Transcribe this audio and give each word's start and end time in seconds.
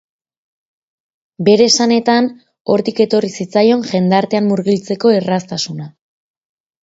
Bere 1.49 1.67
esanetan, 1.71 2.29
hortik 2.75 3.01
etorri 3.05 3.29
zitzaion 3.43 3.85
jendartean 3.91 4.49
murgiltzeko 4.53 5.11
erraztasuna. 5.19 5.89